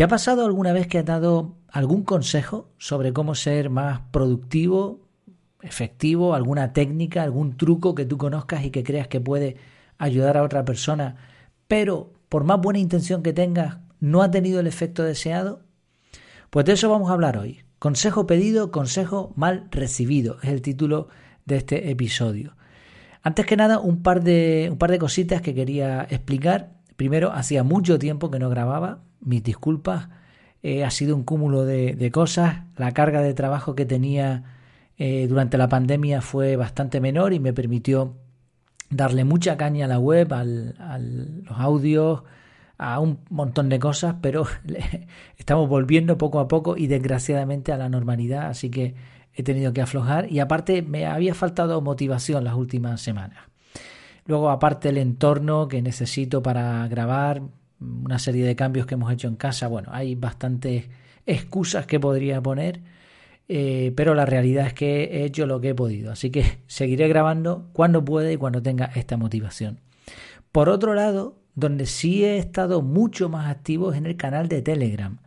[0.00, 5.06] ¿Te ha pasado alguna vez que has dado algún consejo sobre cómo ser más productivo,
[5.60, 9.58] efectivo, alguna técnica, algún truco que tú conozcas y que creas que puede
[9.98, 11.16] ayudar a otra persona,
[11.68, 15.64] pero por más buena intención que tengas, no ha tenido el efecto deseado?
[16.48, 17.60] Pues de eso vamos a hablar hoy.
[17.78, 21.08] Consejo pedido, consejo mal recibido es el título
[21.44, 22.56] de este episodio.
[23.22, 26.70] Antes que nada, un par de, un par de cositas que quería explicar.
[26.96, 30.08] Primero, hacía mucho tiempo que no grababa, mis disculpas.
[30.62, 32.64] Eh, ha sido un cúmulo de, cosas.
[32.76, 34.44] La carga de trabajo que tenía
[34.98, 38.16] eh, durante la pandemia fue bastante menor y me permitió
[38.90, 42.22] darle mucha caña a la web, a los audios,
[42.80, 44.46] a un montón de cosas, pero
[45.36, 48.94] estamos volviendo poco a poco y desgraciadamente a la normalidad, así que
[49.34, 53.38] he tenido que aflojar y aparte me había faltado motivación las últimas semanas.
[54.24, 57.42] Luego aparte el entorno que necesito para grabar,
[57.80, 60.88] una serie de cambios que hemos hecho en casa, bueno, hay bastantes
[61.26, 62.80] excusas que podría poner,
[63.48, 67.08] eh, pero la realidad es que he hecho lo que he podido, así que seguiré
[67.08, 69.80] grabando cuando pueda y cuando tenga esta motivación.
[70.52, 74.62] Por otro lado, donde sí he estado mucho más activo es en el canal de
[74.62, 75.18] Telegram.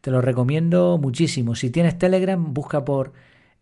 [0.00, 1.54] Te lo recomiendo muchísimo.
[1.54, 3.12] Si tienes Telegram, busca por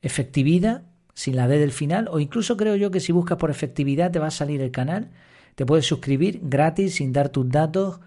[0.02, 0.82] efectividad,
[1.14, 4.18] sin la D del final, o incluso creo yo que si buscas por efectividad te
[4.18, 5.10] va a salir el canal.
[5.54, 8.00] Te puedes suscribir gratis sin dar tus datos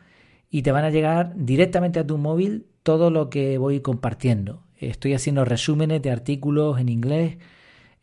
[0.49, 4.63] y te van a llegar directamente a tu móvil todo lo que voy compartiendo.
[4.77, 7.37] Estoy haciendo resúmenes de artículos en inglés,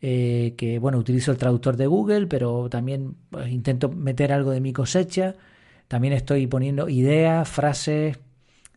[0.01, 4.61] eh, que bueno, utilizo el traductor de Google, pero también pues, intento meter algo de
[4.61, 5.35] mi cosecha.
[5.87, 8.19] También estoy poniendo ideas, frases,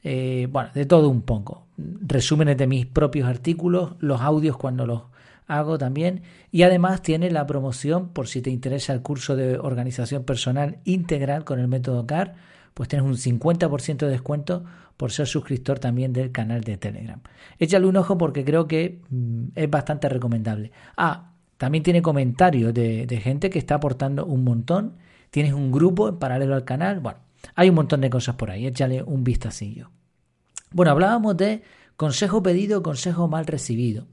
[0.03, 1.67] eh, bueno, de todo un poco.
[1.77, 5.03] Resúmenes de mis propios artículos, los audios cuando los
[5.47, 6.23] hago también.
[6.53, 11.45] Y además tiene la promoción, por si te interesa el curso de organización personal integral
[11.45, 12.37] con el método CAR,
[12.79, 14.63] pues tienes un 50% de descuento
[14.97, 17.21] por ser suscriptor también del canal de Telegram.
[17.59, 20.71] Échale un ojo porque creo que mm, es bastante recomendable.
[20.97, 24.95] Ah, también tiene comentarios de, gente que está aportando un montón
[25.31, 27.01] tienes un grupo en paralelo al canal.
[27.01, 27.19] Bueno,
[27.57, 29.91] hay un montón de cosas por ahí, échale un vistacillo.
[30.71, 31.65] Bueno, hablábamos de
[31.97, 34.07] consejo pedido, consejo mal recibido.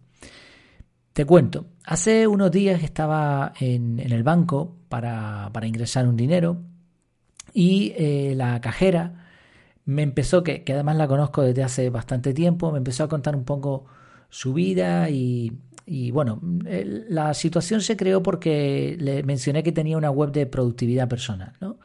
[1.14, 6.64] Te cuento, hace unos días estaba en, el banco para, ingresar un dinero
[7.56, 9.30] y eh, la cajera
[9.86, 13.34] me empezó, que, que, además la conozco desde hace bastante tiempo, me empezó a contar
[13.34, 13.86] un poco
[14.30, 15.54] su vida y,
[15.86, 21.08] y bueno, la situación se creó porque le mencioné que tenía una web de productividad
[21.08, 21.80] personal, ¿no?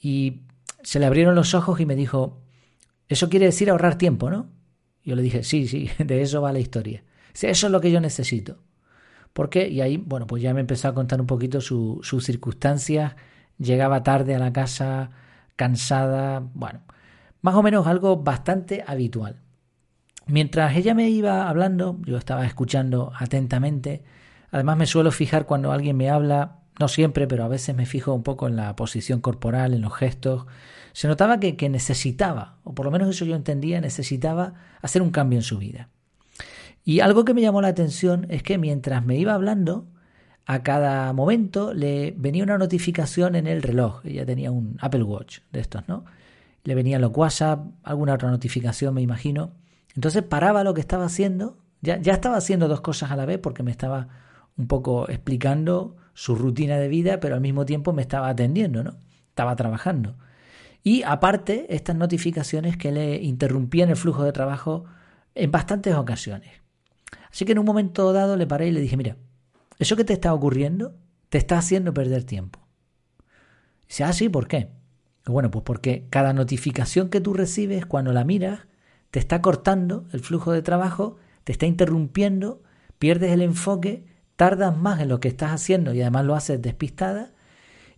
[0.00, 0.42] Y
[0.82, 2.40] se le abrieron los ojos y me dijo,
[3.08, 4.50] eso quiere decir ahorrar tiempo, ¿no?
[5.02, 7.02] Yo le dije, sí, sí, de eso va la historia.
[7.34, 8.62] Eso es lo que yo necesito.
[9.32, 9.66] ¿Por qué?
[9.68, 13.14] Y ahí, bueno, pues ya me empezó a contar un poquito sus circunstancias.
[13.62, 15.10] Llegaba tarde a la casa,
[15.56, 16.80] cansada, bueno,
[17.42, 19.36] más o menos algo bastante habitual.
[20.26, 24.04] Mientras ella me iba hablando, yo estaba escuchando atentamente.
[24.50, 28.12] Además me suelo fijar cuando alguien me habla, no siempre, pero a veces me fijo
[28.12, 30.46] un poco en la posición corporal, en los gestos.
[30.92, 35.38] Se notaba que, necesitaba, o por lo menos eso yo entendía, necesitaba hacer un cambio
[35.38, 35.88] en su vida.
[36.84, 39.86] Y algo que me llamó la atención es que mientras me iba hablando,
[40.46, 44.04] a cada momento le venía una notificación en el reloj.
[44.04, 46.04] Ella tenía un Apple Watch de estos, ¿no?
[46.64, 49.52] Le venían los WhatsApp, alguna otra notificación, me imagino.
[49.94, 53.38] Entonces paraba lo que estaba haciendo, ya, ya estaba haciendo dos cosas a la vez
[53.38, 54.08] porque me estaba
[54.56, 58.94] un poco explicando su rutina de vida, pero al mismo tiempo me estaba atendiendo, ¿no?
[59.28, 60.16] Estaba trabajando.
[60.84, 64.84] Y aparte, estas notificaciones que le interrumpían el flujo de trabajo
[65.34, 66.50] en bastantes ocasiones.
[67.30, 69.16] Así que en un momento dado le paré y le dije, mira,
[69.78, 70.94] eso que te está ocurriendo
[71.28, 72.60] te está haciendo perder tiempo.
[73.88, 74.68] dice, ah, sí, ¿por qué?
[75.24, 78.66] Bueno, pues porque cada notificación que tú recibes, cuando la miras,
[79.10, 82.62] te está cortando el flujo de trabajo, te está interrumpiendo,
[82.98, 84.04] pierdes el enfoque,
[84.36, 87.32] tardas más en lo que estás haciendo y además lo haces despistada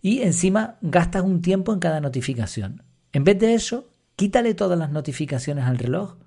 [0.01, 2.83] y encima gastas un tiempo en cada notificación.
[3.11, 6.17] En vez de eso, quítale todas las notificaciones al reloj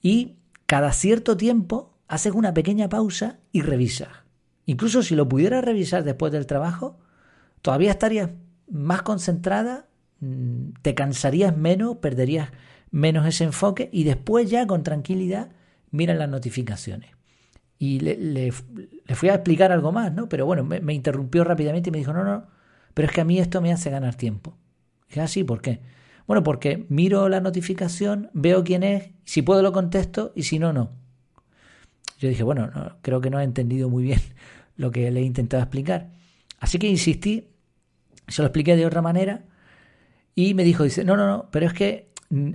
[0.00, 0.36] y
[0.66, 4.27] cada cierto tiempo haces una pequeña pausa y revisas.
[4.68, 6.98] Incluso si lo pudieras revisar después del trabajo,
[7.62, 8.28] todavía estarías
[8.70, 9.86] más concentrada,
[10.20, 12.50] mm, te cansarías menos, perderías
[12.90, 15.52] menos ese enfoque y después ya con tranquilidad
[15.90, 17.12] miran las notificaciones.
[17.78, 18.52] Y le, le,
[19.14, 20.28] fui a explicar algo más, ¿no?
[20.28, 22.48] Pero bueno, me, interrumpió rápidamente y me dijo, no, no,
[22.92, 24.58] pero es que a mí esto me hace ganar tiempo.
[25.08, 25.80] dije, ah, sí, ¿por qué?
[26.26, 30.74] Bueno, porque miro la notificación, veo quién es, si puedo lo contesto y si no,
[30.74, 30.90] no.
[32.18, 32.70] Yo dije, bueno,
[33.02, 34.20] creo que no ha entendido muy bien
[34.76, 36.10] lo que le he intentado explicar.
[36.60, 37.48] Así que insistí,
[38.26, 39.44] se lo expliqué de otra manera
[40.34, 42.10] y me dijo, dice, no, no, no, pero es que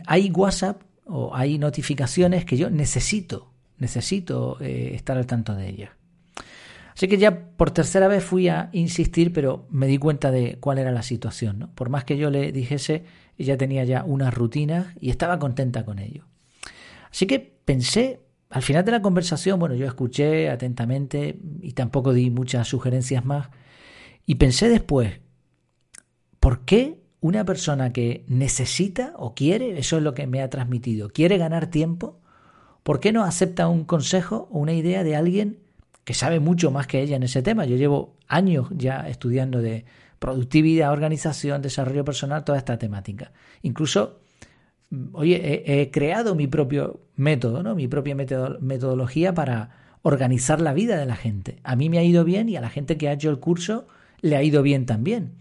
[0.05, 5.91] hay WhatsApp o hay notificaciones que yo necesito, necesito eh, estar al tanto de ellas.
[6.95, 10.77] Así que ya por tercera vez fui a insistir, pero me di cuenta de cuál
[10.77, 11.59] era la situación.
[11.59, 11.73] ¿no?
[11.73, 13.03] Por más que yo le dijese,
[13.37, 16.25] ella tenía ya unas rutinas y estaba contenta con ello.
[17.11, 18.21] Así que pensé,
[18.53, 23.49] al final de la conversación, bueno, yo escuché atentamente y tampoco di muchas sugerencias más,
[24.27, 25.21] y pensé después,
[26.39, 31.09] ¿por qué una persona que necesita o quiere, eso es lo que me ha transmitido,
[31.09, 32.19] quiere ganar tiempo,
[32.83, 35.57] ¿por qué no acepta un consejo o una idea de alguien
[36.03, 37.65] que sabe mucho más que ella en ese tema?
[37.65, 39.85] Yo llevo años ya estudiando de
[40.19, 43.31] productividad, organización, desarrollo personal, toda esta temática.
[43.63, 44.19] Incluso,
[45.13, 47.75] oye, he, creado mi propio método, ¿no?
[47.75, 49.69] Mi propia metodología para
[50.01, 51.59] organizar la vida de la gente.
[51.63, 53.87] A mí me ha ido bien y a la gente que ha hecho el curso
[54.21, 55.33] le ha ido bien también.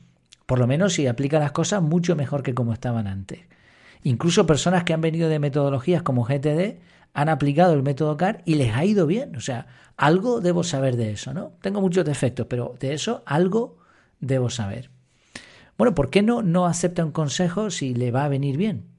[0.46, 3.40] Por lo menos si aplica las cosas mucho mejor que como estaban antes.
[4.04, 6.78] Incluso personas que han venido de metodologías como GTD
[7.14, 9.36] han aplicado el método CAR y les ha ido bien.
[9.36, 9.66] O sea,
[9.96, 11.52] algo debo saber de eso, ¿no?
[11.60, 13.78] Tengo muchos defectos, pero de eso algo
[14.20, 14.90] debo saber.
[15.76, 18.91] Bueno, ¿por qué no, no acepta un consejo si le va a venir bien?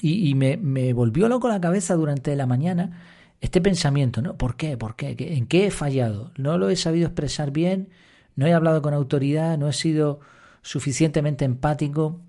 [0.00, 3.02] Y, me, volvió loco la cabeza durante la mañana
[3.40, 4.36] este pensamiento, ¿no?
[4.36, 4.76] ¿Por qué?
[4.76, 5.16] ¿Por qué?
[5.18, 6.32] ¿En qué he fallado?
[6.36, 7.88] ¿No lo he sabido expresar bien?
[8.36, 9.58] ¿No he hablado con autoridad?
[9.58, 10.20] ¿No he sido
[10.62, 12.20] suficientemente empático.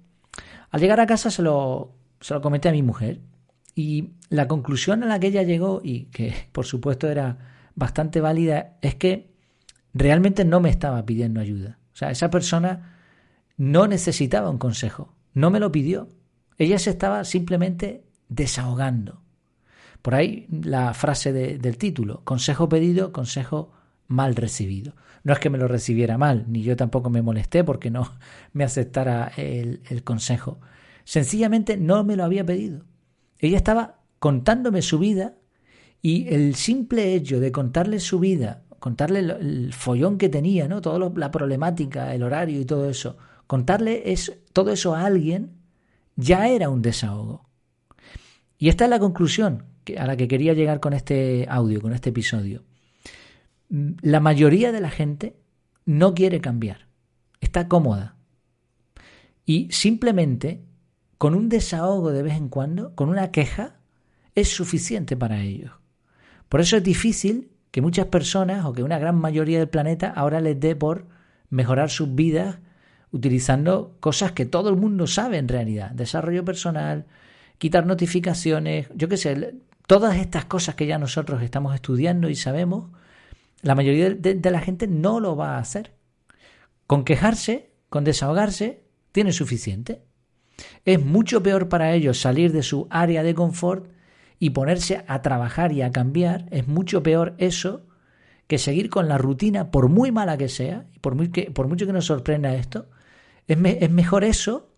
[0.72, 3.20] Al llegar a casa se lo, se lo comenté a mi mujer
[3.76, 7.38] y la conclusión a la que ella llegó, y que por supuesto era
[7.76, 9.32] bastante válida, es que
[9.94, 11.80] realmente no me estaba pidiendo ayuda.
[11.94, 12.98] O sea, esa persona
[13.58, 16.08] no necesitaba un consejo, no me lo pidió.
[16.60, 19.22] Ella se estaba simplemente desahogando.
[20.02, 23.72] Por ahí la frase del título, consejo pedido, consejo
[24.08, 24.94] mal recibido.
[25.24, 28.12] No es que me lo recibiera mal, ni yo tampoco me molesté porque no
[28.54, 30.60] me aceptara el, el consejo.
[31.06, 32.84] Sencillamente no me lo había pedido.
[33.40, 35.36] Ella estaba contándome su vida
[36.02, 40.82] y el simple hecho de contarle su vida, contarle el follón que tenía, ¿no?
[40.82, 43.18] Toda la problemática, el horario y todo eso,
[43.48, 45.59] contarle es, todo eso a alguien
[46.20, 47.50] ya era un desahogo.
[48.58, 49.66] Y esta es la conclusión
[49.98, 52.64] a la que quería llegar con este audio, con este episodio
[53.70, 55.36] la mayoría de la gente
[55.86, 56.88] no quiere cambiar,
[57.40, 58.16] está cómoda.
[59.46, 60.66] Y simplemente
[61.18, 63.80] con un desahogo de vez en cuando, con una queja,
[64.36, 65.72] es suficiente para ellos.
[66.48, 70.42] Por eso es difícil que muchas personas o que una gran mayoría del planeta ahora
[70.42, 71.08] les dé por
[71.50, 72.60] mejorar sus vidas
[73.12, 75.92] utilizando cosas que todo el mundo sabe en realidad.
[75.92, 77.06] Desarrollo personal,
[77.58, 79.56] quitar notificaciones, yo qué sé,
[79.88, 82.90] todas estas cosas que ya nosotros estamos estudiando y sabemos,
[83.62, 85.94] la mayoría de, la gente no lo va a hacer.
[86.88, 90.04] Con quejarse, con desahogarse, tiene suficiente.
[90.86, 93.92] Es mucho peor para ellos salir de su área de confort
[94.40, 96.46] y ponerse a trabajar y a cambiar.
[96.52, 97.86] Es mucho peor eso
[98.48, 101.68] que seguir con la rutina, por muy mala que sea, y por, muy que, por
[101.68, 102.88] mucho que nos sorprenda esto.
[103.50, 104.70] Es, es, mejor eso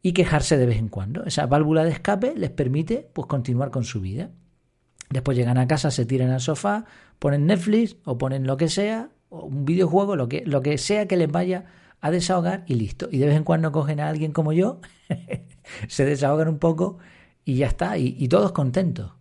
[0.00, 1.24] y quejarse de vez en cuando.
[1.24, 4.30] Esa válvula de escape les permite pues, continuar con su vida.
[5.10, 6.86] Después llegan a casa, se tiran al sofá,
[7.18, 11.06] ponen Netflix o ponen lo que sea, o un videojuego, lo que, lo que sea
[11.06, 11.66] que les vaya
[12.00, 13.08] a desahogar y listo.
[13.10, 14.80] Y de vez en cuando cogen a alguien como yo,
[15.88, 16.98] se desahogan un poco
[17.44, 19.12] y ya está, y, y todos contentos.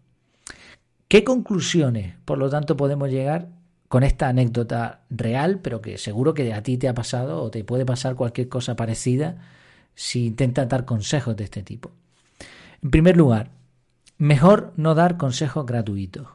[1.08, 3.50] ¿Qué conclusiones, por lo tanto, podemos llegar
[3.94, 7.64] con esta anécdota real, pero que seguro que a ti te ha pasado o te
[7.64, 9.38] puede pasar cualquier cosa parecida
[9.94, 11.92] si intentas dar consejos de este tipo?
[12.82, 13.52] En primer lugar,
[14.18, 16.28] Mejor no dar consejos gratuitos.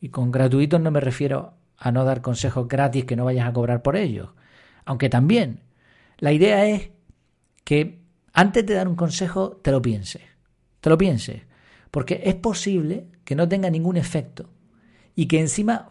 [0.00, 3.52] Y con gratuitos no me refiero a no dar consejos gratis que no vayas a
[3.52, 4.30] cobrar por ellos.
[4.86, 5.60] Aunque también,
[6.16, 6.88] la idea es
[7.64, 8.00] que
[8.32, 10.22] antes de dar un consejo te lo pienses.
[10.80, 11.42] Te lo pienses.
[11.90, 14.48] Porque es posible que no tenga ningún efecto.
[15.14, 15.88] Y que encima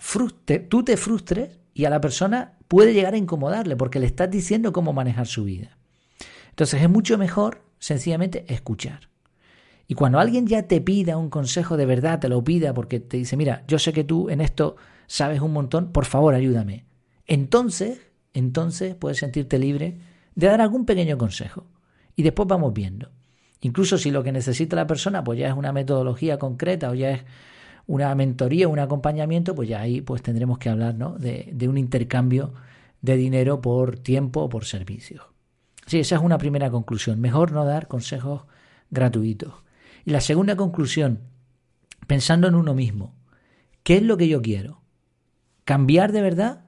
[0.70, 4.74] tú te frustres y a la persona puede llegar a incomodarle porque le estás diciendo
[4.74, 5.78] cómo manejar su vida.
[6.50, 9.10] Entonces es mucho mejor sencillamente escuchar.
[9.88, 13.18] Y cuando alguien ya te pida un consejo de verdad, te lo pida porque te
[13.18, 14.76] dice, mira, yo sé que tú en esto
[15.08, 16.86] sabes un montón, por favor ayúdame.
[17.28, 18.00] Entonces,
[18.34, 19.98] entonces puedes sentirte libre
[20.36, 21.66] de dar algún pequeño consejo.
[22.16, 23.10] Y después vamos viendo.
[23.62, 27.12] Incluso si lo que necesita la persona pues ya es una metodología concreta o ya
[27.12, 27.24] es
[27.88, 31.18] una mentoría, un acompañamiento, pues ya ahí pues tendremos que hablar ¿no?
[31.18, 32.54] de, de un intercambio
[33.02, 35.24] de dinero por tiempo o por servicios.
[35.86, 37.20] Sí, esa es una primera conclusión.
[37.20, 38.44] Mejor no dar consejos
[38.90, 39.54] gratuitos.
[40.06, 41.20] Y la segunda conclusión,
[42.08, 43.14] pensando en uno mismo,
[43.84, 44.82] ¿qué es lo que yo quiero?
[45.66, 46.66] ¿Cambiar de verdad?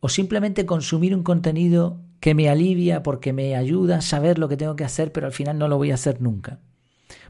[0.00, 4.56] ¿O simplemente consumir un contenido que me alivia porque me ayuda a saber lo que
[4.56, 6.60] tengo que hacer, pero al final no lo voy a hacer nunca?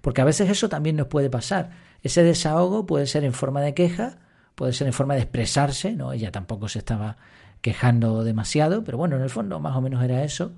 [0.00, 1.70] Porque a veces eso también nos puede pasar.
[2.02, 4.18] Ese desahogo puede ser en forma de queja,
[4.54, 6.12] puede ser en forma de expresarse, ¿no?
[6.12, 7.16] Ella tampoco se estaba
[7.60, 10.52] quejando demasiado, pero bueno, en el fondo más o menos era eso.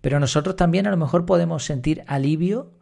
[0.00, 2.72] Pero nosotros también a lo mejor podemos sentir alivio,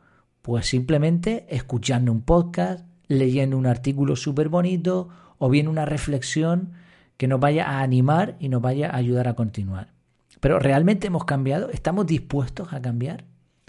[0.42, 5.08] pues simplemente escuchando un podcast, leyendo un artículo súper bonito
[5.38, 6.72] o bien una reflexión
[7.16, 9.88] que nos vaya a animar y nos vaya a ayudar a continuar.
[10.40, 11.70] Pero ¿realmente hemos cambiado?
[11.70, 13.24] ¿Estamos dispuestos a cambiar?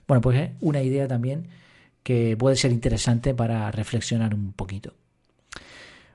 [0.08, 1.48] Bueno, pues es una idea también
[2.07, 4.93] que puede ser interesante para reflexionar un poquito.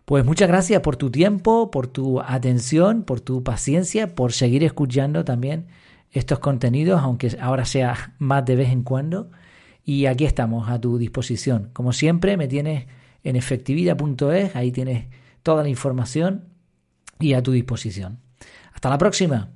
[0.07, 5.23] Pues muchas gracias por tu tiempo, por tu atención, por tu paciencia, por seguir escuchando
[5.23, 5.67] también
[6.11, 9.33] estos contenidos, aunque ahora sea más de vez en cuando.
[9.85, 11.69] Y aquí estamos a tu disposición.
[11.75, 12.87] Como siempre, me tienes
[13.23, 15.09] en efectividad.es, ahí tienes
[15.43, 16.47] toda la información
[17.21, 18.19] y a tu disposición.
[18.73, 19.51] Hasta la próxima.